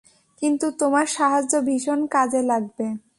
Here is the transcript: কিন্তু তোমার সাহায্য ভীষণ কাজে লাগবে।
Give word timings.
কিন্তু 0.41 0.67
তোমার 0.79 1.05
সাহায্য 1.07 1.53
ভীষণ 1.65 1.99
কাজে 2.07 2.41
লাগবে। 2.41 2.87